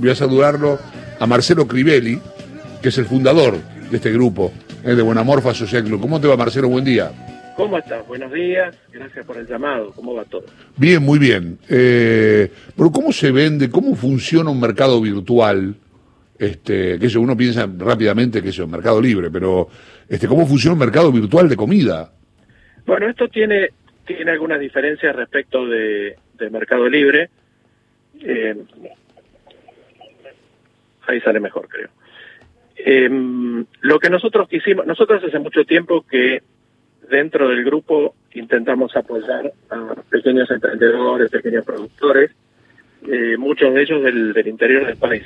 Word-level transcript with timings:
voy 0.00 0.10
a 0.10 0.14
saludarlo 0.14 0.78
a 1.18 1.26
Marcelo 1.26 1.68
Crivelli, 1.68 2.18
que 2.82 2.88
es 2.88 2.98
el 2.98 3.04
fundador 3.04 3.58
de 3.90 3.96
este 3.96 4.10
grupo, 4.10 4.52
eh, 4.84 4.94
de 4.94 5.02
Buenamorfa 5.02 5.52
Social 5.52 5.84
Club. 5.84 6.00
¿Cómo 6.00 6.20
te 6.20 6.26
va, 6.26 6.36
Marcelo? 6.36 6.68
Buen 6.68 6.84
día. 6.84 7.12
¿Cómo 7.56 7.76
estás? 7.76 8.06
Buenos 8.06 8.32
días, 8.32 8.74
gracias 8.90 9.26
por 9.26 9.36
el 9.36 9.46
llamado. 9.46 9.92
¿Cómo 9.92 10.14
va 10.14 10.24
todo? 10.24 10.44
Bien, 10.78 11.02
muy 11.02 11.18
bien. 11.18 11.58
Eh, 11.68 12.50
pero 12.74 12.90
¿cómo 12.90 13.12
se 13.12 13.30
vende, 13.30 13.68
cómo 13.68 13.94
funciona 13.94 14.48
un 14.50 14.60
mercado 14.60 15.00
virtual? 15.00 15.74
Este, 16.38 16.98
que 16.98 17.06
eso 17.06 17.20
uno 17.20 17.36
piensa 17.36 17.68
rápidamente 17.78 18.40
que 18.40 18.48
eso 18.48 18.62
es 18.62 18.64
un 18.64 18.72
mercado 18.72 18.98
libre, 18.98 19.30
pero 19.30 19.68
este, 20.08 20.26
¿cómo 20.26 20.46
funciona 20.46 20.72
un 20.72 20.78
mercado 20.78 21.12
virtual 21.12 21.50
de 21.50 21.56
comida? 21.56 22.10
Bueno, 22.86 23.10
esto 23.10 23.28
tiene, 23.28 23.68
tiene 24.06 24.30
algunas 24.30 24.58
diferencias 24.58 25.14
respecto 25.14 25.66
de, 25.66 26.16
mercado 26.50 26.88
libre. 26.88 27.28
Eh, 28.20 28.56
ahí 31.10 31.20
sale 31.20 31.40
mejor, 31.40 31.68
creo. 31.68 31.88
Em, 32.76 33.64
lo 33.82 33.98
que 33.98 34.08
nosotros 34.08 34.48
quisimos, 34.48 34.86
nosotros 34.86 35.22
hace 35.22 35.38
mucho 35.38 35.64
tiempo 35.64 36.04
que 36.08 36.42
dentro 37.10 37.48
del 37.48 37.64
grupo 37.64 38.14
intentamos 38.32 38.96
apoyar 38.96 39.52
a 39.68 39.94
pequeños 40.08 40.50
emprendedores, 40.50 41.30
pequeños 41.30 41.64
productores, 41.64 42.30
eh, 43.06 43.36
muchos 43.36 43.74
de 43.74 43.82
ellos 43.82 44.02
del, 44.02 44.46
interior 44.46 44.86
del 44.86 44.96
país. 44.96 45.24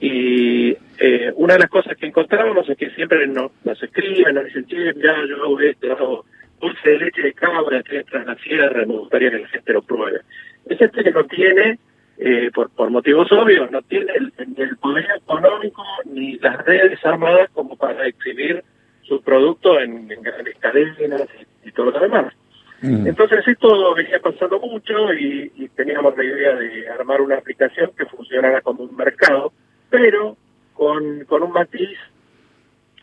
Y 0.00 0.76
eh, 0.98 1.32
una 1.36 1.54
de 1.54 1.60
las 1.60 1.70
cosas 1.70 1.96
que 1.96 2.06
encontrábamos 2.06 2.68
es 2.68 2.76
que 2.76 2.90
siempre 2.90 3.26
nos, 3.26 3.52
escriben, 3.82 4.34
nos 4.34 4.44
dicen, 4.44 4.66
che, 4.66 4.94
ya 4.94 5.14
yo 5.28 5.42
hago 5.42 5.60
esto, 5.60 5.92
hago 5.92 6.24
dulce 6.60 6.90
de 6.90 6.98
leche 6.98 7.22
de 7.22 7.32
cabra, 7.34 7.78
estoy 7.78 8.02
tras 8.04 8.26
la 8.26 8.34
sierra, 8.36 8.86
me 8.86 8.96
gustaría 8.96 9.30
que 9.30 9.38
la 9.40 9.48
gente 9.48 9.72
lo 9.72 9.82
pruebe. 9.82 10.20
Es 10.66 10.78
gente 10.78 11.04
que 11.04 11.10
no 11.10 11.24
tiene 11.24 11.78
eh, 12.20 12.50
por, 12.52 12.68
por 12.70 12.90
motivos 12.90 13.30
obvios, 13.30 13.70
no 13.70 13.80
tiene 13.82 14.12
el, 14.12 14.32
el, 14.56 14.76
poder 14.78 15.06
económico 15.16 15.84
ni 16.04 16.36
las 16.38 16.64
redes 16.64 16.98
armadas 17.04 17.48
como 17.52 17.76
para 17.76 18.08
exhibir 18.08 18.64
su 19.02 19.22
producto 19.22 19.78
en, 19.80 20.08
grandes 20.08 20.56
cadenas 20.58 21.22
y, 21.64 21.70
todo 21.70 21.92
lo 21.92 22.00
demás. 22.00 22.34
Mm. 22.82 23.06
Entonces 23.06 23.46
esto 23.46 23.94
venía 23.94 24.18
pasando 24.18 24.58
mucho 24.58 25.12
y, 25.14 25.68
teníamos 25.76 26.16
la 26.16 26.24
idea 26.24 26.56
de 26.56 26.88
armar 26.88 27.20
una 27.20 27.36
aplicación 27.36 27.92
que 27.96 28.04
funcionara 28.06 28.62
como 28.62 28.82
un 28.82 28.96
mercado, 28.96 29.52
pero 29.88 30.36
con, 30.74 31.24
con 31.24 31.44
un 31.44 31.52
matiz 31.52 31.98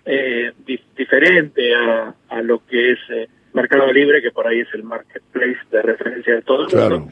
eh, 0.03 0.51
diferente 0.97 1.73
a, 1.73 2.13
a, 2.27 2.41
lo 2.41 2.65
que 2.65 2.91
es 2.91 2.99
eh, 3.11 3.29
Mercado 3.53 3.93
Libre, 3.93 4.21
que 4.21 4.31
por 4.31 4.45
ahí 4.45 4.59
es 4.59 4.73
el 4.73 4.83
marketplace 4.83 5.59
de 5.71 5.81
referencia 5.81 6.35
de 6.35 6.41
todo 6.41 6.67
el 6.67 6.91
mundo 6.91 7.11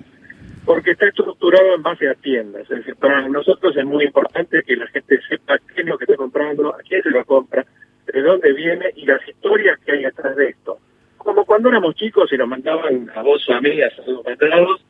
porque 0.65 0.91
está 0.91 1.07
estructurado 1.07 1.75
en 1.75 1.83
base 1.83 2.09
a 2.09 2.15
tiendas. 2.15 2.63
Es 2.63 2.77
decir, 2.77 2.95
para 2.95 3.27
nosotros 3.27 3.75
es 3.75 3.85
muy 3.85 4.05
importante 4.05 4.63
que 4.63 4.75
la 4.75 4.87
gente 4.87 5.19
sepa 5.27 5.57
qué 5.57 5.81
es 5.81 5.87
lo 5.87 5.97
que 5.97 6.05
está 6.05 6.15
comprando, 6.15 6.73
a 6.73 6.77
quién 6.79 7.01
se 7.03 7.09
lo 7.09 7.23
compra, 7.25 7.65
de 8.05 8.21
dónde 8.21 8.53
viene 8.53 8.91
y 8.95 9.05
las 9.05 9.27
historias 9.27 9.79
que 9.79 9.93
hay 9.93 10.05
atrás 10.05 10.35
de 10.35 10.49
esto. 10.49 10.77
Como 11.17 11.45
cuando 11.45 11.69
éramos 11.69 11.95
chicos 11.95 12.31
y 12.31 12.37
nos 12.37 12.47
mandaban 12.47 13.09
a 13.15 13.21
vos 13.21 13.47
o 13.49 13.53
a 13.53 13.61
mí 13.61 13.81
a 13.81 13.89
mandados 14.25 14.85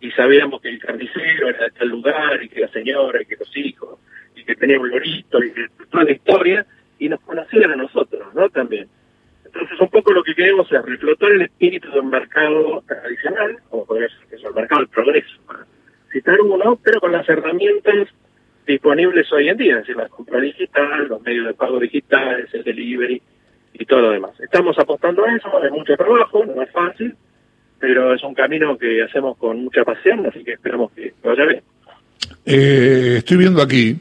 y 0.00 0.10
sabíamos 0.12 0.60
que 0.60 0.68
el 0.68 0.78
carnicero 0.78 1.48
era 1.48 1.64
de 1.64 1.70
tal 1.70 1.88
lugar 1.88 2.42
y 2.42 2.48
que 2.48 2.60
la 2.60 2.68
señora 2.68 3.20
y 3.22 3.26
que 3.26 3.36
los 3.36 3.56
hijos 3.56 3.98
y 4.36 4.44
que 4.44 4.54
tenía 4.54 4.78
un 4.78 4.90
lorito 4.90 5.42
y 5.42 5.52
que 5.52 5.66
toda 5.90 6.04
la 6.04 6.12
historia 6.12 6.66
y 6.98 7.08
nos 7.08 7.20
conocían 7.20 7.72
a 7.72 7.76
nosotros, 7.76 8.34
¿no? 8.34 8.48
También. 8.50 8.88
Entonces, 9.58 9.80
un 9.80 9.88
poco 9.88 10.12
lo 10.12 10.22
que 10.22 10.36
queremos 10.36 10.70
es 10.70 10.82
reflotar 10.84 11.32
el 11.32 11.42
espíritu 11.42 11.90
de 11.90 11.98
un 11.98 12.10
mercado 12.10 12.80
tradicional, 12.86 13.56
como 13.68 13.84
podría 13.84 14.08
ser 14.08 14.38
el 14.46 14.54
mercado 14.54 14.82
del 14.82 14.88
progreso, 14.88 15.36
citar 16.12 16.40
uno, 16.40 16.78
pero 16.80 17.00
con 17.00 17.10
las 17.10 17.28
herramientas 17.28 18.08
disponibles 18.64 19.32
hoy 19.32 19.48
en 19.48 19.56
día, 19.56 19.72
es 19.72 19.80
decir, 19.80 19.96
la 19.96 20.08
compra 20.08 20.40
digital, 20.40 21.08
los 21.08 21.20
medios 21.22 21.46
de 21.46 21.54
pago 21.54 21.80
digitales, 21.80 22.46
el 22.54 22.62
delivery 22.62 23.20
y 23.72 23.84
todo 23.84 24.02
lo 24.02 24.10
demás. 24.12 24.30
Estamos 24.38 24.78
apostando 24.78 25.24
a 25.24 25.34
eso, 25.34 25.48
es 25.64 25.72
mucho 25.72 25.96
trabajo, 25.96 26.44
no 26.44 26.62
es 26.62 26.70
fácil, 26.70 27.16
pero 27.80 28.14
es 28.14 28.22
un 28.22 28.34
camino 28.34 28.78
que 28.78 29.02
hacemos 29.02 29.36
con 29.38 29.64
mucha 29.64 29.82
pasión, 29.82 30.24
así 30.24 30.44
que 30.44 30.52
esperamos 30.52 30.92
que 30.92 31.14
vaya 31.24 31.44
bien. 31.46 31.62
Eh, 32.46 33.16
estoy 33.18 33.38
viendo 33.38 33.60
aquí 33.60 33.96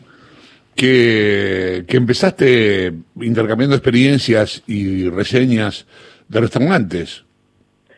que, 0.78 1.84
que 1.88 1.98
empezaste 1.98 2.94
intercambiando 3.20 3.76
experiencias 3.76 4.64
y 4.68 5.10
reseñas 5.10 5.88
de 6.30 6.40
restaurantes. 6.40 7.26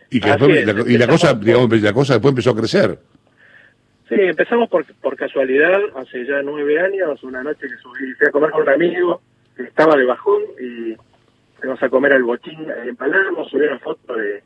Y 0.09 0.19
que 0.21 0.29
después, 0.29 0.65
la, 0.65 0.91
y 0.91 0.97
la 0.97 1.07
cosa, 1.07 1.33
digamos, 1.35 1.69
la 1.81 1.93
cosa 1.93 2.13
después 2.13 2.31
empezó 2.31 2.51
a 2.51 2.55
crecer. 2.55 2.97
Sí, 4.07 4.15
empezamos 4.17 4.69
por, 4.69 4.85
por 4.95 5.15
casualidad, 5.15 5.77
hace 5.97 6.25
ya 6.25 6.41
nueve 6.41 6.79
años, 6.79 7.21
una 7.21 7.43
noche 7.43 7.67
que 7.67 7.77
subí, 7.77 8.11
fui 8.13 8.27
a 8.27 8.31
comer 8.31 8.49
con 8.49 8.63
un 8.63 8.69
amigo 8.69 9.21
que 9.55 9.63
estaba 9.63 9.95
de 9.95 10.05
bajón 10.05 10.41
y 10.59 10.95
fuimos 11.59 11.83
a 11.83 11.89
comer 11.89 12.13
al 12.13 12.23
bochín 12.23 12.65
en 12.87 12.95
Palermo, 12.95 13.47
subí 13.49 13.67
una 13.67 13.77
foto 13.77 14.15
de, 14.15 14.41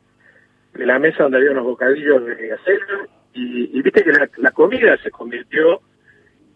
de 0.74 0.86
la 0.86 0.98
mesa 0.98 1.22
donde 1.22 1.38
había 1.38 1.52
unos 1.52 1.64
bocadillos 1.64 2.26
de 2.26 2.48
gacela 2.48 3.06
y, 3.32 3.78
y 3.78 3.80
viste 3.80 4.02
que 4.02 4.12
la, 4.12 4.28
la 4.36 4.50
comida 4.50 4.98
se 5.02 5.10
convirtió 5.10 5.80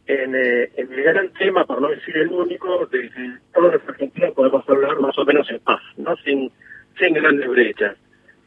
en, 0.08 0.34
eh, 0.34 0.70
el 0.76 0.88
gran 0.88 1.32
tema, 1.34 1.64
por 1.64 1.80
no 1.80 1.88
decir 1.88 2.16
el 2.16 2.28
único, 2.28 2.86
de 2.86 3.10
que 3.10 3.32
todos 3.54 3.74
los 3.74 3.88
argentinos 3.88 4.32
podemos 4.34 4.68
hablar 4.68 4.98
más 5.00 5.16
o 5.18 5.24
menos 5.24 5.48
en 5.50 5.60
paz, 5.60 5.80
¿no? 5.98 6.16
Sin, 6.16 6.50
sin 6.98 7.14
grandes 7.14 7.48
brechas. 7.48 7.96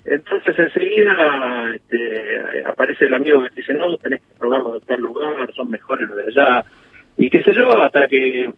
Entonces 0.03 0.57
enseguida 0.57 1.71
este, 1.75 2.63
aparece 2.65 3.05
el 3.05 3.13
amigo 3.13 3.43
que 3.43 3.55
dice, 3.55 3.75
no, 3.75 3.95
tenés 3.97 4.21
que 4.21 4.39
probarlo 4.39 4.73
de 4.73 4.81
tal 4.81 4.99
lugar, 4.99 5.53
son 5.53 5.69
mejores 5.69 6.09
los 6.09 6.17
de 6.17 6.23
allá, 6.23 6.65
y 7.17 7.29
qué 7.29 7.43
sé 7.43 7.53
yo, 7.53 7.69
hasta 7.79 8.07
que 8.07 8.51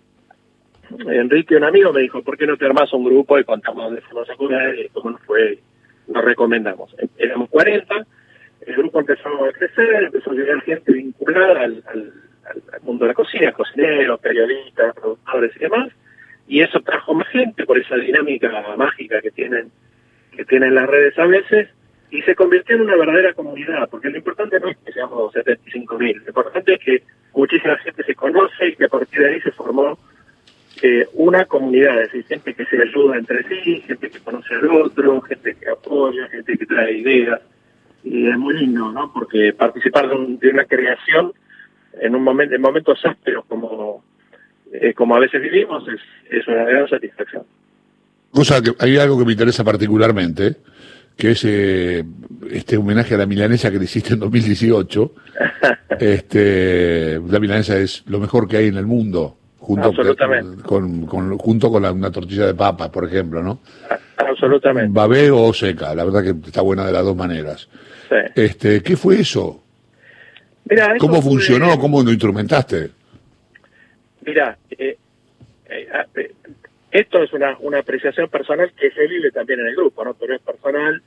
Enrique, 1.08 1.58
un 1.58 1.66
amigo, 1.66 1.92
me 1.92 2.02
dijo, 2.02 2.22
¿por 2.24 2.38
qué 2.38 2.48
no 2.48 2.56
te 2.56 2.66
armas 2.66 2.94
un 2.94 3.04
grupo 3.04 3.38
y 3.38 3.44
contamos 3.44 3.86
dónde 3.86 4.02
fuimos 4.02 4.30
a 4.30 4.36
comer 4.36 4.80
y 4.80 4.90
cómo 4.90 5.12
nos 5.12 5.22
fue? 5.22 5.60
Nos 6.08 6.24
recomendamos. 6.24 6.96
Éramos 7.18 7.50
40, 7.50 8.06
el 8.66 8.76
grupo 8.76 9.00
empezó 9.00 9.30
a 9.44 9.52
crecer, 9.52 10.04
empezó 10.04 10.32
a 10.32 10.34
llegar 10.34 10.62
gente 10.62 10.94
vinculada 10.94 11.62
al 11.64 11.84
al, 11.88 12.14
mundo 12.84 13.06
de 13.06 13.10
la 13.10 13.16
cocina, 13.16 13.52
cocineros, 13.52 14.20
periodistas, 14.20 14.96
productores 14.96 15.56
y 15.56 15.60
demás, 15.60 15.90
y 16.48 16.62
eso 16.62 16.80
trajo 16.82 17.14
más 17.14 17.28
gente 17.30 17.66
por 17.66 17.78
esa 17.78 17.96
dinámica 17.96 18.50
mágica 18.78 19.22
que 19.22 19.32
tienen, 19.32 19.72
que 20.36 20.46
tienen 20.46 20.76
las 20.76 20.88
redes 20.88 21.18
a 21.18 21.26
veces, 21.26 21.70
y 22.12 22.22
se 22.22 22.36
convirtió 22.36 22.76
en 22.76 22.84
una 22.84 22.96
verdadera 22.96 23.34
comunidad, 23.34 23.90
porque 23.90 24.10
lo 24.10 24.18
importante 24.18 24.60
no 24.60 24.70
es 24.70 24.78
que 24.78 24.92
seamos 24.92 25.34
75 25.34 25.98
mil, 25.98 26.18
lo 26.18 26.28
importante 26.28 26.74
es 26.74 26.80
que 26.80 27.04
muchísima 27.34 27.78
gente 27.78 28.04
se 28.04 28.14
conoce 28.14 28.68
y 28.68 28.76
que 28.76 28.86
a 28.86 28.90
partir 28.90 29.20
de 29.20 29.30
ahí 29.30 29.42
se 29.42 29.52
formó 29.52 29.98
eh, 30.84 31.08
una 31.14 31.46
comunidad, 31.46 32.02
es 32.02 32.12
decir, 32.12 32.26
gente 32.26 32.54
que 32.54 32.66
se 32.66 32.82
ayuda 32.82 33.18
entre 33.18 33.44
sí, 33.48 33.82
gente 33.88 34.10
que 34.12 34.20
conoce 34.20 34.54
al 34.54 34.70
otro, 34.70 35.22
gente 35.22 35.56
que 35.56 35.70
apoya, 35.70 36.28
gente 36.28 36.58
que 36.58 36.66
trae 36.66 36.98
ideas, 36.98 37.42
y 38.04 38.28
es 38.28 38.38
muy 38.38 38.54
lindo, 38.60 38.92
¿no? 38.92 39.12
Porque 39.14 39.54
participar 39.54 40.10
de, 40.10 40.38
de 40.38 40.50
una 40.50 40.66
creación 40.66 41.32
en 42.02 42.16
un 42.16 42.24
momento 42.24 42.56
en 42.56 42.62
momentos 42.62 43.00
ásperos 43.06 43.46
como 43.48 44.04
eh, 44.74 44.94
como 44.94 45.16
a 45.16 45.20
veces 45.20 45.42
vivimos 45.42 45.84
es, 45.88 46.00
es 46.32 46.48
una 46.48 46.64
gran 46.64 46.88
satisfacción. 46.90 47.44
Cosa 48.32 48.62
que 48.62 48.72
hay 48.80 48.98
algo 48.98 49.20
que 49.20 49.26
me 49.26 49.34
interesa 49.34 49.64
particularmente, 49.64 50.56
que 51.16 51.32
es 51.32 51.46
eh, 51.46 52.04
este 52.50 52.78
homenaje 52.78 53.14
a 53.14 53.20
la 53.20 53.28
milanesa 53.28 53.70
que 53.70 53.78
le 53.78 53.84
hiciste 53.84 54.16
en 54.16 54.20
2018. 54.20 55.12
este, 56.00 57.20
la 57.28 57.40
milanesa 57.40 57.78
es 57.78 58.04
lo 58.08 58.20
mejor 58.20 58.48
que 58.48 58.58
hay 58.58 58.68
en 58.70 58.78
el 58.78 58.88
mundo, 58.88 59.38
junto 59.60 59.94
con, 60.66 61.06
con, 61.06 61.38
junto 61.38 61.72
con 61.72 61.86
una 61.86 62.12
tortilla 62.12 62.48
de 62.48 62.56
papas, 62.56 62.90
por 62.90 63.06
ejemplo, 63.06 63.44
¿no? 63.44 63.60
Absolutamente. 64.18 64.92
Babé 64.92 65.30
o 65.30 65.54
seca, 65.54 65.94
la 65.94 66.04
verdad 66.04 66.24
que 66.24 66.48
está 66.48 66.62
buena 66.62 66.88
de 66.88 66.92
las 66.92 67.04
dos 67.04 67.16
maneras. 67.16 67.70
Sí. 68.10 68.16
Este, 68.36 68.82
¿qué 68.82 68.98
fue 68.98 69.20
eso? 69.20 69.63
¿Cómo 71.00 71.22
funcionó? 71.22 71.78
¿Cómo 71.78 72.02
lo 72.02 72.12
instrumentaste? 72.12 72.90
Mira, 74.26 74.58
eh, 74.72 74.98
eh, 75.70 75.88
ah, 75.94 76.06
eh, 76.16 76.32
esto 76.92 77.24
es 77.24 77.34
una, 77.34 77.58
una 77.60 77.80
apreciación 77.80 78.30
personal 78.30 78.72
que 78.74 78.92
se 78.92 79.08
vive 79.08 79.32
también 79.32 79.60
en 79.60 79.68
el 79.68 79.76
grupo, 79.76 80.06
¿no? 80.06 80.14
Pero 80.14 80.36
es 80.36 80.42
personal. 80.42 81.02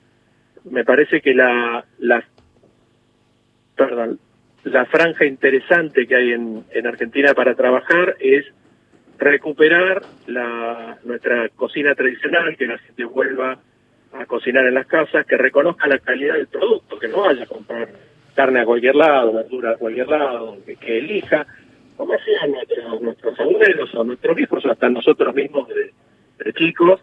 Me 0.71 0.85
parece 0.85 1.21
que 1.21 1.33
la, 1.33 1.85
la 1.99 2.25
perdón, 3.77 4.19
la 4.65 4.85
franja 4.87 5.25
interesante 5.25 6.07
que 6.07 6.17
hay 6.17 6.33
en, 6.33 6.65
en 6.73 6.87
Argentina 6.87 7.35
para 7.35 7.55
trabajar 7.55 8.17
es 8.21 8.45
recuperar 9.19 10.03
la, 10.27 10.99
nuestra 11.05 11.49
cocina 11.51 11.95
tradicional, 11.95 12.57
que 12.57 12.67
la 12.67 12.79
gente 12.79 13.05
vuelva 13.05 13.59
a 14.13 14.27
cocinar 14.27 14.67
en 14.67 14.75
las 14.75 14.87
casas, 14.87 15.27
que 15.27 15.37
reconozca 15.37 15.87
la 15.87 15.99
calidad 15.99 16.35
del 16.35 16.49
producto, 16.49 16.99
que 16.99 17.09
no 17.09 17.23
vaya 17.23 17.45
a 17.45 17.47
comprar 17.47 17.89
carne 18.37 18.61
a 18.61 18.65
cualquier 18.65 18.95
lado, 18.95 19.33
verdura 19.33 19.73
a 19.73 19.77
cualquier 19.77 20.09
lado, 20.09 20.57
que, 20.65 20.99
elija, 20.99 21.47
como 21.97 22.13
hacían 22.13 22.53
nuestros, 23.01 23.41
abuelos 23.41 23.95
o 23.95 24.05
nuestros 24.05 24.39
hijos, 24.39 24.65
o 24.65 24.71
hasta 24.71 24.89
nosotros 24.89 25.35
mismos 25.35 25.67
de, 25.69 26.53
chicos, 26.53 27.01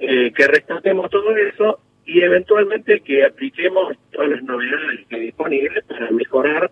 eh, 0.00 0.32
que 0.32 0.46
rescatemos 0.48 1.08
todo 1.10 1.36
eso 1.36 1.78
y 2.06 2.20
eventualmente 2.22 3.00
que 3.00 3.24
apliquemos 3.24 3.96
todas 4.10 4.30
las 4.30 4.42
novedades 4.42 5.06
que 5.08 5.20
disponibles 5.20 5.84
para 5.84 6.10
mejorar 6.10 6.70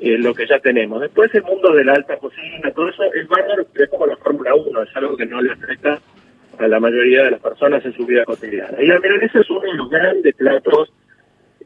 eh, 0.00 0.18
lo 0.18 0.34
que 0.34 0.46
ya 0.46 0.58
tenemos. 0.58 1.00
Después 1.00 1.32
el 1.34 1.44
mundo 1.44 1.72
de 1.72 1.84
la 1.84 1.94
alta 1.94 2.16
cocina, 2.16 2.70
todo 2.74 2.88
eso 2.88 3.04
es 3.14 3.28
bárbaro, 3.28 3.66
es 3.74 3.88
como 3.90 4.06
la 4.06 4.16
Fórmula 4.16 4.54
1, 4.54 4.82
es 4.82 4.96
algo 4.96 5.16
que 5.16 5.26
no 5.26 5.40
le 5.40 5.52
afecta 5.52 6.00
a 6.58 6.66
la 6.66 6.80
mayoría 6.80 7.24
de 7.24 7.32
las 7.32 7.40
personas 7.40 7.84
en 7.84 7.92
su 7.92 8.04
vida 8.04 8.24
cotidiana. 8.24 8.82
Y 8.82 8.86
la 8.86 8.98
milanesa 8.98 9.40
es 9.40 9.50
uno 9.50 9.60
de 9.60 9.74
los 9.74 9.90
grandes 9.90 10.34
platos 10.34 10.92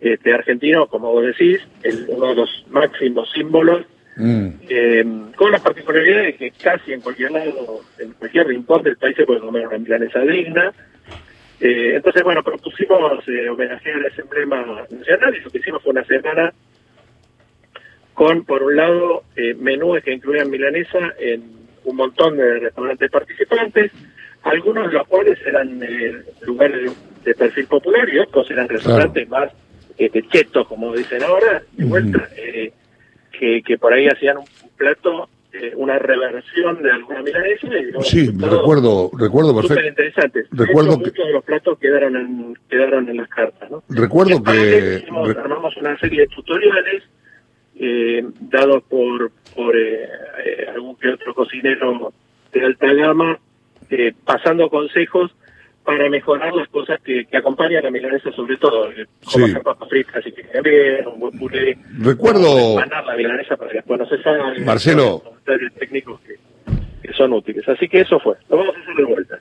este, 0.02 0.34
argentinos, 0.34 0.88
como 0.88 1.12
vos 1.12 1.24
decís, 1.24 1.60
el, 1.84 2.06
uno 2.08 2.30
de 2.30 2.34
los 2.34 2.64
máximos 2.70 3.30
símbolos, 3.30 3.86
mm. 4.16 4.48
eh, 4.68 5.04
con 5.36 5.52
la 5.52 5.60
particularidad 5.60 6.24
de 6.24 6.34
que 6.34 6.50
casi 6.50 6.92
en 6.92 7.00
cualquier 7.00 7.30
lado, 7.30 7.82
en 8.00 8.12
cualquier 8.14 8.48
rincón 8.48 8.82
del 8.82 8.96
país 8.96 9.16
se 9.16 9.24
puede 9.24 9.38
comer 9.38 9.68
una 9.68 9.78
milanesa 9.78 10.18
digna. 10.22 10.72
Eh, 11.60 11.92
entonces, 11.94 12.24
bueno, 12.24 12.42
propusimos 12.42 13.22
eh, 13.28 13.48
homenajear 13.48 14.04
a 14.04 14.08
ese 14.08 14.22
emblema 14.22 14.84
nacional 14.90 15.36
y 15.36 15.40
lo 15.40 15.50
que 15.50 15.58
hicimos 15.58 15.80
fue 15.84 15.92
una 15.92 16.04
semana 16.04 16.52
con, 18.12 18.44
por 18.44 18.64
un 18.64 18.74
lado, 18.76 19.22
menúes 19.58 20.02
que 20.02 20.12
incluían 20.12 20.50
milanesa 20.50 21.14
en 21.18 21.44
un 21.84 21.96
montón 21.96 22.36
de 22.36 22.58
restaurantes 22.58 23.08
participantes, 23.08 23.92
algunos 24.42 24.88
de 24.88 24.94
los 24.94 25.06
cuales 25.06 25.38
eran 25.46 25.80
lugares 26.42 26.92
de, 27.24 27.34
perfil 27.34 27.66
popular 27.68 28.08
y 28.12 28.18
otros 28.18 28.50
eran 28.50 28.68
restaurantes 28.68 29.28
más 29.28 29.52
este, 29.96 30.22
chetos, 30.28 30.66
como 30.66 30.94
dicen 30.94 31.22
ahora, 31.22 31.62
de 31.72 31.84
vuelta, 31.84 32.28
eh, 32.36 32.72
que, 33.30 33.62
que 33.62 33.78
por 33.78 33.92
ahí 33.92 34.06
hacían 34.06 34.38
un 34.38 34.44
plato, 34.76 35.28
eh, 35.52 35.72
una 35.76 35.98
reversión 35.98 36.82
de 36.82 36.90
alguna 36.90 37.22
milanesa. 37.22 37.66
Y, 37.66 38.02
sí, 38.04 38.30
recuerdo, 38.38 39.10
recuerdo 39.18 39.54
perfecto. 39.54 39.88
interesante. 39.88 40.44
Recuerdo 40.50 40.98
que... 40.98 41.06
Muchos 41.06 41.26
de 41.26 41.32
los 41.32 41.44
platos 41.44 41.78
quedaron 41.78 42.16
en, 42.16 42.58
quedaron 42.68 43.08
en 43.08 43.16
las 43.18 43.28
cartas, 43.28 43.70
¿no? 43.70 43.82
Recuerdo 43.88 44.42
que... 44.42 45.04
Armamos 45.38 45.76
una 45.76 45.98
serie 45.98 46.20
de 46.22 46.26
tutoriales 46.28 47.02
eh, 47.76 48.24
dados 48.40 48.82
por, 48.84 49.32
por 49.54 49.76
eh, 49.76 50.08
algún 50.72 50.96
que 50.96 51.08
otro 51.08 51.34
cocinero 51.34 52.12
de 52.52 52.64
alta 52.64 52.92
gama, 52.92 53.38
pasando 54.24 54.68
consejos 54.70 55.34
para 55.84 56.08
mejorar 56.08 56.54
las 56.54 56.68
cosas 56.68 57.00
que, 57.02 57.24
que 57.26 57.36
acompañan 57.36 57.78
a 57.78 57.82
la 57.82 57.90
milanesa, 57.90 58.30
sobre 58.32 58.56
todo, 58.56 58.90
eh, 58.92 59.06
como 59.24 59.46
hacer 59.46 59.62
papas 59.62 59.88
fritas 59.88 60.26
y 60.26 60.32
que 60.32 60.42
queden 60.42 60.62
bien, 60.62 61.06
un 61.12 61.20
buen 61.20 61.38
puré. 61.38 61.76
Recuerdo. 61.98 62.78
la 62.78 63.16
milanesa 63.16 63.56
para 63.56 63.70
que 63.70 63.78
después 63.78 63.98
no 63.98 64.06
se 64.06 64.22
salga. 64.22 64.54
Marcelo. 64.64 65.22
técnicos 65.78 66.20
que, 66.20 66.36
que, 67.02 67.12
son 67.14 67.32
útiles. 67.32 67.68
Así 67.68 67.88
que 67.88 68.00
eso 68.00 68.20
fue. 68.20 68.36
Lo 68.48 68.58
vamos 68.58 68.76
a 68.76 68.80
hacer 68.80 68.94
de 68.94 69.04
vuelta. 69.04 69.38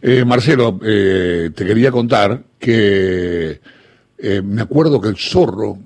Eh, 0.00 0.24
Marcelo, 0.24 0.78
eh, 0.84 1.50
te 1.54 1.64
quería 1.64 1.90
contar 1.90 2.40
que 2.58 3.60
eh, 4.18 4.42
me 4.42 4.62
acuerdo 4.62 5.00
que 5.00 5.08
el 5.08 5.16
zorro 5.16 5.78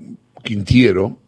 Quintiero, 0.43 1.19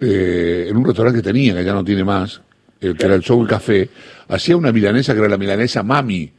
eh, 0.00 0.66
en 0.68 0.76
un 0.76 0.84
restaurante 0.84 1.18
que 1.18 1.24
tenía, 1.24 1.54
que 1.54 1.64
ya 1.64 1.74
no 1.74 1.84
tiene 1.84 2.04
más, 2.04 2.40
que 2.80 2.94
era 2.98 3.14
el 3.14 3.20
Show 3.20 3.46
Café, 3.46 3.90
hacía 4.28 4.56
una 4.56 4.72
milanesa 4.72 5.12
que 5.12 5.18
era 5.18 5.28
la 5.28 5.36
milanesa 5.36 5.82
Mami 5.82 6.32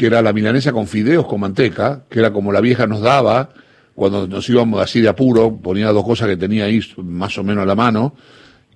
que 0.00 0.06
era 0.06 0.22
la 0.22 0.32
milanesa 0.32 0.72
con 0.72 0.86
fideos 0.86 1.26
con 1.26 1.40
manteca, 1.40 2.04
que 2.08 2.20
era 2.20 2.32
como 2.32 2.52
la 2.52 2.62
vieja 2.62 2.86
nos 2.86 3.02
daba 3.02 3.50
cuando 3.94 4.26
nos 4.26 4.48
íbamos 4.48 4.80
así 4.80 5.02
de 5.02 5.10
apuro, 5.10 5.58
ponía 5.62 5.88
dos 5.88 6.06
cosas 6.06 6.26
que 6.26 6.38
tenía 6.38 6.64
ahí 6.64 6.80
más 6.96 7.36
o 7.36 7.44
menos 7.44 7.64
a 7.64 7.66
la 7.66 7.74
mano, 7.74 8.14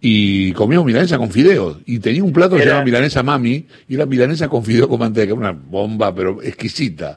y 0.02 0.52
comíamos 0.52 0.84
milanesa 0.84 1.16
con 1.16 1.30
fideos. 1.30 1.80
Y 1.86 2.00
tenía 2.00 2.22
un 2.22 2.34
plato 2.34 2.56
que 2.56 2.62
se 2.64 2.68
llama 2.68 2.84
milanesa 2.84 3.22
mami, 3.22 3.66
y 3.88 3.94
era 3.94 4.04
milanesa 4.04 4.50
con 4.50 4.62
fideos 4.62 4.86
con 4.86 5.00
manteca, 5.00 5.32
una 5.32 5.52
bomba, 5.52 6.14
pero 6.14 6.42
exquisita. 6.42 7.16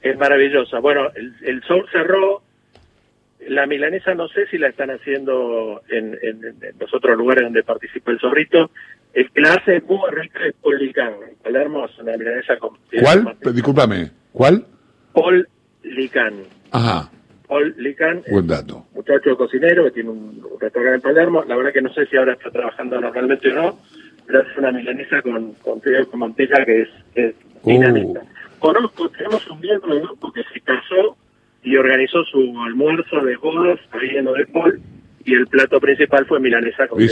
Es 0.00 0.16
maravillosa. 0.16 0.78
Bueno, 0.78 1.10
el, 1.14 1.34
el 1.44 1.62
sol 1.64 1.86
cerró, 1.92 2.40
la 3.46 3.66
milanesa 3.66 4.14
no 4.14 4.26
sé 4.28 4.46
si 4.46 4.56
la 4.56 4.68
están 4.68 4.90
haciendo 4.90 5.82
en, 5.90 6.18
en, 6.22 6.56
los 6.80 6.94
otros 6.94 7.14
lugares 7.18 7.44
donde 7.44 7.62
participa 7.62 8.10
el 8.10 8.20
zorrito. 8.20 8.70
El 9.14 9.30
que 9.30 9.40
la 9.40 9.54
hace 9.54 9.80
muy 9.82 10.10
rica 10.10 10.40
es 10.44 10.54
Paul 10.60 10.78
Licán. 10.78 11.12
Palermo 11.42 11.86
es 11.86 11.98
una 12.00 12.16
milanesa 12.16 12.56
con... 12.58 12.76
¿Cuál? 13.00 13.36
Discúlpame. 13.54 14.10
¿Cuál? 14.32 14.66
Paul 15.12 15.48
Licán. 15.84 16.34
Ajá. 16.72 17.10
Paul 17.46 17.74
Licán. 17.78 18.22
Buen 18.28 18.48
dato. 18.48 18.84
Muchacho 18.92 19.36
cocinero 19.36 19.84
que 19.84 19.92
tiene 19.92 20.10
un, 20.10 20.42
restaurante 20.60 20.96
en 20.96 21.00
Palermo. 21.00 21.44
La 21.44 21.56
verdad 21.56 21.72
que 21.72 21.82
no 21.82 21.94
sé 21.94 22.06
si 22.06 22.16
ahora 22.16 22.32
está 22.32 22.50
trabajando 22.50 23.00
normalmente 23.00 23.52
o 23.52 23.54
no, 23.54 23.78
pero 24.26 24.42
es 24.42 24.58
una 24.58 24.72
milanesa 24.72 25.22
con, 25.22 25.52
con 25.54 25.80
con 25.80 26.18
manteca 26.18 26.64
que 26.64 26.82
es, 26.82 26.88
es 27.14 27.34
uh. 27.62 28.18
Conozco, 28.58 29.08
tenemos 29.10 29.46
un 29.48 29.60
miembro 29.60 29.94
de 29.94 30.00
grupo 30.00 30.32
que 30.32 30.42
se 30.52 30.60
casó 30.60 31.16
y 31.62 31.76
organizó 31.76 32.24
su 32.24 32.38
almuerzo 32.66 33.20
de 33.20 33.36
bodas 33.36 33.78
ahí 33.92 34.16
en 34.16 34.26
Paul 34.52 34.80
y 35.24 35.34
el 35.34 35.46
plato 35.46 35.80
principal 35.80 36.26
fue 36.26 36.38
milanesa 36.40 36.86
con 36.86 37.00
sí, 37.00 37.08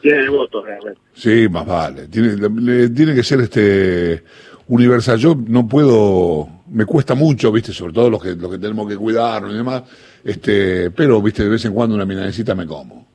Tiene 0.00 0.28
votos 0.28 0.64
realmente. 0.64 1.00
Sí, 1.12 1.48
más 1.48 1.66
vale. 1.66 2.08
Tiene, 2.08 2.88
tiene 2.88 3.14
que 3.14 3.22
ser 3.22 3.40
este 3.40 4.22
universal. 4.70 5.18
Yo 5.18 5.36
no 5.46 5.68
puedo, 5.68 6.48
me 6.70 6.84
cuesta 6.86 7.14
mucho, 7.14 7.52
viste, 7.52 7.72
sobre 7.72 7.92
todo 7.92 8.10
los 8.10 8.22
que, 8.22 8.34
los 8.34 8.50
que 8.50 8.58
tenemos 8.58 8.88
que 8.88 8.96
cuidarnos 8.96 9.52
y 9.52 9.56
demás, 9.56 9.82
este, 10.24 10.90
pero 10.90 11.20
viste, 11.20 11.44
de 11.44 11.50
vez 11.50 11.64
en 11.64 11.72
cuando 11.72 11.94
una 11.94 12.04
milanesita 12.04 12.54
me 12.54 12.66
como. 12.66 13.08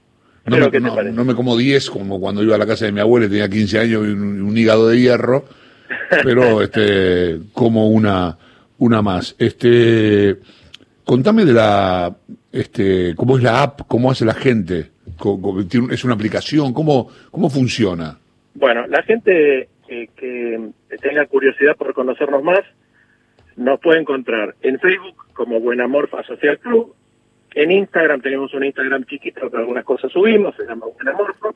No, 0.45 0.57
me, 0.69 1.11
no, 1.11 1.25
me 1.25 1.33
como 1.33 1.57
10 1.57 1.89
como 1.89 2.19
cuando 2.19 2.43
iba 2.43 2.53
a 2.53 2.59
la 2.59 2.67
casa 2.67 2.85
de 2.85 2.91
mi 2.91 2.99
abuela 2.99 3.25
y 3.25 3.29
tenía 3.29 3.49
15 3.49 3.79
años 3.79 4.05
y 4.05 4.11
un 4.11 4.55
hígado 4.55 4.89
de 4.89 4.99
hierro, 4.99 5.45
pero 6.23 6.61
este, 6.61 7.39
como 7.51 7.89
una, 7.89 8.37
una 8.77 9.01
más. 9.01 9.35
Este, 9.39 10.37
contame 11.03 11.45
de 11.45 11.53
la, 11.53 12.15
este, 12.55 13.15
cómo 13.15 13.37
es 13.37 13.43
la 13.43 13.63
app, 13.63 13.81
cómo 13.87 14.09
hace 14.09 14.23
la 14.23 14.33
gente, 14.33 14.91
es 15.91 16.03
una 16.05 16.13
aplicación, 16.13 16.73
cómo, 16.73 17.09
cómo 17.29 17.49
funciona. 17.49 18.17
Bueno, 18.53 18.87
la 18.87 19.03
gente 19.03 19.67
que, 19.85 20.69
tenga 21.01 21.25
curiosidad 21.25 21.75
por 21.75 21.93
conocernos 21.93 22.41
más, 22.43 22.61
nos 23.57 23.79
puede 23.81 23.99
encontrar 23.99 24.55
en 24.61 24.79
Facebook 24.79 25.15
como 25.33 25.59
Buena 25.59 25.87
Morfa 25.87 26.23
Social 26.23 26.57
Club, 26.59 26.95
en 27.55 27.71
Instagram 27.71 28.21
tenemos 28.21 28.53
un 28.53 28.63
Instagram 28.63 29.03
chiquito 29.05 29.49
que 29.49 29.57
algunas 29.57 29.83
cosas 29.83 30.11
subimos, 30.11 30.55
se 30.55 30.65
llama 30.65 30.85
Buena 30.95 31.11
Morfa, 31.11 31.49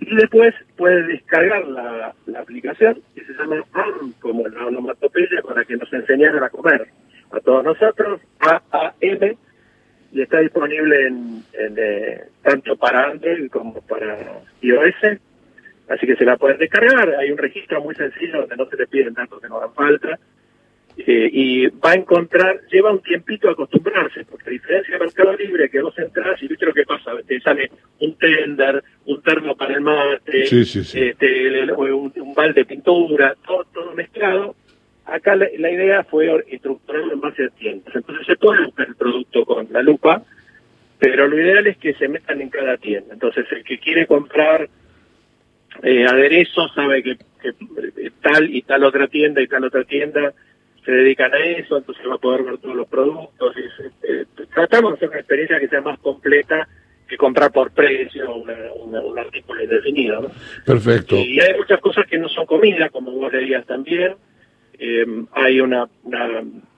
y 0.00 0.16
después 0.16 0.54
puede 0.76 1.06
descargar 1.06 1.64
la, 1.66 2.14
aplicación 2.36 3.00
que 3.14 3.24
se 3.24 3.32
llama 3.34 3.56
ARM, 3.72 4.12
como 4.20 4.46
la 4.48 4.66
onomatopeya, 4.66 5.42
para 5.46 5.64
que 5.64 5.76
nos 5.76 5.92
enseñaran 5.92 6.42
a 6.42 6.50
comer. 6.50 6.88
A 7.30 7.40
todos 7.40 7.64
nosotros, 7.64 8.20
AAM, 8.40 9.36
y 10.12 10.22
está 10.22 10.40
disponible 10.40 11.06
en, 11.06 11.44
eh, 11.52 12.24
tanto 12.42 12.76
para 12.76 13.10
Android 13.10 13.50
como 13.50 13.80
para 13.82 14.16
iOS, 14.62 15.18
así 15.88 16.06
que 16.06 16.16
se 16.16 16.24
la 16.24 16.36
pueden 16.36 16.58
descargar, 16.58 17.14
hay 17.16 17.30
un 17.30 17.38
registro 17.38 17.82
muy 17.82 17.94
sencillo 17.94 18.40
donde 18.40 18.56
no 18.56 18.66
se 18.66 18.76
le 18.76 18.86
piden 18.86 19.14
datos 19.14 19.40
que 19.40 19.48
no 19.48 19.58
hagan 19.58 19.74
falta, 19.74 20.18
eh, 21.06 21.30
y 21.32 21.66
va 21.68 21.92
a 21.92 21.94
encontrar, 21.94 22.60
lleva 22.72 22.90
un 22.90 23.00
tiempito 23.00 23.48
acostumbrarse, 23.48 24.24
porque 24.24 24.50
a 24.50 24.52
diferencia 24.52 24.94
de 24.94 25.04
Mercado 25.04 25.36
Libre, 25.36 25.70
que 25.70 25.80
vos 25.80 25.96
entras 25.96 26.42
y 26.42 26.48
viste 26.48 26.66
lo 26.66 26.74
que 26.74 26.82
pasa, 26.82 27.12
te 27.24 27.40
sale 27.40 27.70
un 28.00 28.18
tender, 28.18 28.82
un 29.06 29.22
termo 29.22 29.56
para 29.56 29.74
el 29.74 29.80
mate, 29.80 30.42
Este, 30.42 31.72
un, 31.72 32.12
un, 32.16 32.34
balde 32.34 32.62
de 32.62 32.64
pintura, 32.64 33.36
todo, 33.46 33.64
todo 33.72 33.94
mezclado. 33.94 34.56
Acá 35.08 35.36
la, 35.36 35.70
idea 35.70 36.04
fue 36.04 36.44
estructurarlo 36.48 37.14
en 37.14 37.20
base 37.20 37.44
a 37.46 37.48
tiendas. 37.48 37.94
Entonces 37.96 38.26
se 38.26 38.36
puede 38.36 38.66
buscar 38.66 38.88
el 38.88 38.96
producto 38.96 39.44
con 39.44 39.66
la 39.70 39.82
lupa, 39.82 40.22
pero 40.98 41.26
lo 41.26 41.40
ideal 41.40 41.66
es 41.66 41.78
que 41.78 41.94
se 41.94 42.08
metan 42.08 42.40
en 42.42 42.50
cada 42.50 42.76
tienda. 42.76 43.14
Entonces 43.14 43.46
el 43.50 43.64
que 43.64 43.78
quiere 43.78 44.06
comprar 44.06 44.68
eh, 45.82 46.06
aderezos 46.06 46.72
sabe 46.74 47.02
que, 47.02 47.16
que 47.16 48.10
tal 48.20 48.54
y 48.54 48.62
tal 48.62 48.84
otra 48.84 49.08
tienda 49.08 49.40
y 49.40 49.46
tal 49.46 49.64
otra 49.64 49.84
tienda 49.84 50.34
se 50.84 50.92
dedican 50.92 51.32
a 51.34 51.38
eso, 51.38 51.76
entonces 51.76 52.02
va 52.08 52.14
a 52.14 52.18
poder 52.18 52.44
ver 52.44 52.58
todos 52.58 52.74
los 52.74 52.88
productos. 52.88 53.54
Eh, 54.02 54.24
tratamos 54.54 54.92
de 54.92 54.96
hacer 54.96 55.08
una 55.10 55.18
experiencia 55.18 55.60
que 55.60 55.68
sea 55.68 55.82
más 55.82 55.98
completa 55.98 56.66
que 57.06 57.16
comprar 57.16 57.50
por 57.52 57.72
precio 57.72 58.34
un 58.34 59.18
artículo 59.18 59.62
indefinido. 59.62 60.30
Perfecto. 60.64 61.16
Y 61.16 61.40
hay 61.40 61.56
muchas 61.56 61.80
cosas 61.80 62.06
que 62.06 62.18
no 62.18 62.28
son 62.28 62.46
comida, 62.46 62.90
como 62.90 63.10
vos 63.12 63.32
leías 63.32 63.66
también. 63.66 64.14
Eh, 64.78 65.06
hay 65.32 65.60
una, 65.60 65.88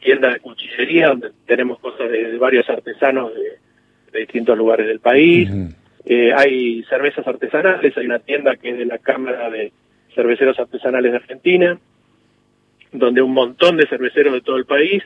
tienda 0.00 0.32
de 0.32 0.40
cuchillería 0.40 1.08
donde 1.08 1.30
tenemos 1.46 1.78
cosas 1.80 2.10
de, 2.10 2.38
varios 2.38 2.68
artesanos 2.68 3.32
de, 3.34 4.18
distintos 4.18 4.56
lugares 4.56 4.86
del 4.86 5.00
país. 5.00 5.48
Eh, 6.04 6.32
hay 6.34 6.82
cervezas 6.84 7.26
artesanales, 7.26 7.96
hay 7.96 8.06
una 8.06 8.18
tienda 8.18 8.56
que 8.56 8.70
es 8.70 8.78
de 8.78 8.86
la 8.86 8.98
Cámara 8.98 9.50
de 9.50 9.72
Cerveceros 10.14 10.58
Artesanales 10.58 11.12
de 11.12 11.18
Argentina 11.18 11.78
donde 12.92 13.22
un 13.22 13.32
montón 13.32 13.76
de 13.76 13.86
cerveceros 13.86 14.32
de 14.32 14.40
todo 14.40 14.56
el 14.56 14.64
país 14.64 15.02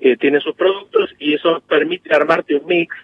eh, 0.00 0.16
tienen 0.16 0.40
sus 0.40 0.54
productos 0.54 1.14
y 1.18 1.34
eso 1.34 1.62
permite 1.66 2.14
armarte 2.14 2.54
un 2.54 2.66
mix 2.66 2.94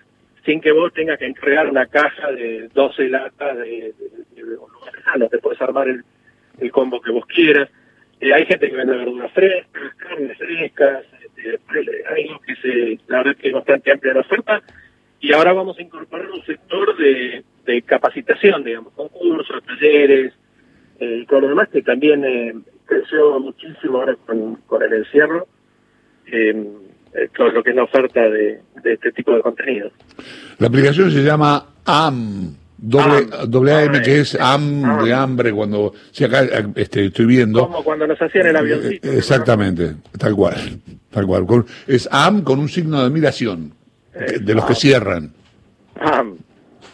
sin 0.45 0.61
que 0.61 0.73
vos 0.73 0.93
tengas 0.93 1.19
que 1.19 1.27
entregar 1.27 1.69
una 1.69 1.87
caja 1.87 2.33
de 2.33 2.69
12 2.75 3.09
latas 3.09 3.59
de, 3.59 3.95
de, 4.35 5.29
te 5.29 5.39
puedes 5.39 5.61
armar 5.61 5.89
el, 5.89 6.03
combo 6.71 7.01
que 7.01 7.11
vos 7.11 7.25
quieras. 7.27 7.69
Eh, 8.21 8.35
hay 8.35 8.45
gente 8.45 8.71
que 8.71 8.77
vende 8.77 8.97
verduras 8.97 9.33
frescas, 9.33 9.95
carnes 9.97 10.37
frescas, 10.37 11.05
este, 11.37 12.05
hay 12.15 12.31
que 12.47 12.57
se, 12.57 12.99
la 13.07 13.19
verdad 13.19 13.37
que 13.37 13.49
es 13.49 13.55
bastante 13.55 13.91
amplia 13.91 14.15
la 14.15 14.21
oferta 14.21 14.63
y 15.21 15.33
ahora 15.33 15.55
vamos 15.55 15.79
a 15.79 15.83
incorporar 15.83 16.31
un 16.31 16.45
sector 16.45 16.97
de, 16.97 17.45
capacitación, 17.87 18.65
digamos, 18.65 18.93
con 18.95 19.09
cursos, 19.09 19.63
talleres, 19.65 20.33
y 20.99 21.25
con 21.27 21.43
lo 21.43 21.49
demás 21.49 21.69
que 21.69 21.83
también 21.83 22.65
creció 22.85 23.39
muchísimo 23.39 23.99
ahora 23.99 24.17
con, 24.27 24.57
con 24.67 24.83
el 24.83 24.93
encierro. 24.93 25.47
todo 27.37 27.49
lo 27.51 27.63
que 27.63 27.71
es 27.71 27.77
la 27.77 27.85
oferta 27.85 28.29
de, 28.29 28.61
de 28.83 28.93
este 28.93 29.13
tipo 29.13 29.33
de 29.35 29.41
contenido. 29.41 29.91
La 30.59 30.67
aplicación 30.67 31.11
se 31.13 31.23
llama 31.23 31.65
AM, 31.85 32.57
doble, 32.81 33.27
doble 33.47 33.73
AM, 33.73 34.03
que 34.03 34.21
es 34.21 34.35
AM 34.41 35.05
de 35.05 35.13
hambre, 35.15 35.53
cuando, 35.53 35.93
si 36.11 36.25
acá 36.25 36.47
este, 36.75 37.07
estoy 37.07 37.27
viendo. 37.27 37.67
Como 37.67 37.85
cuando 37.85 38.07
nos 38.07 38.21
hacían 38.21 38.47
el 38.47 38.57
avioncito. 38.57 39.09
Eh, 39.09 39.19
exactamente, 39.19 39.95
tal 40.19 40.35
cual, 40.35 40.57
tal 41.11 41.27
cual. 41.27 41.47
es 41.87 42.09
AM 42.11 42.43
con 42.43 42.59
un 42.59 42.69
signo 42.69 43.01
de 43.01 43.07
admiración, 43.07 43.75
de 44.13 44.55
los 44.55 44.65
que 44.65 44.75
cierran. 44.75 45.33
AM. 46.01 46.37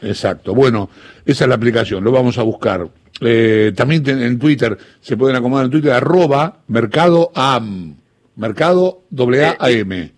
Exacto, 0.02 0.54
bueno, 0.54 0.90
esa 1.24 1.44
es 1.44 1.48
la 1.48 1.54
aplicación, 1.54 2.04
lo 2.04 2.12
vamos 2.12 2.38
a 2.38 2.42
buscar. 2.42 2.86
Eh, 3.20 3.72
también 3.74 4.06
en 4.06 4.38
Twitter, 4.38 4.76
se 5.00 5.16
pueden 5.16 5.36
acomodar 5.36 5.66
en 5.66 5.70
Twitter, 5.70 5.92
arroba 5.92 6.58
mercado 6.68 7.30
AM, 7.34 7.96
mercado 8.36 9.04
doble 9.08 9.46
A 9.46 9.56
AM. 9.60 10.10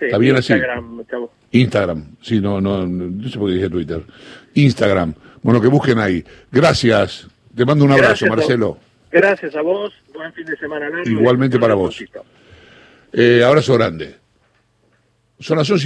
¿Está 0.00 0.18
bien 0.18 0.36
así? 0.36 0.54
Instagram, 1.50 2.16
sí, 2.20 2.40
no, 2.40 2.60
no, 2.60 2.86
no 2.86 3.28
sé 3.28 3.38
por 3.38 3.48
qué 3.48 3.54
dije 3.54 3.70
Twitter. 3.70 4.02
Instagram. 4.54 5.14
Bueno, 5.42 5.60
que 5.60 5.68
busquen 5.68 5.98
ahí. 5.98 6.24
Gracias. 6.50 7.26
Te 7.54 7.64
mando 7.64 7.84
un 7.84 7.92
abrazo, 7.92 8.26
Marcelo. 8.26 8.78
Gracias 9.10 9.54
a 9.54 9.62
vos. 9.62 9.92
Buen 10.12 10.32
fin 10.32 10.44
de 10.44 10.56
semana 10.56 10.88
Igualmente 11.04 11.58
para 11.58 11.74
vos. 11.74 12.02
Eh, 13.12 13.44
abrazo 13.44 13.74
grande. 13.74 14.16
Son 15.38 15.58
las 15.58 15.70
11 15.70 15.82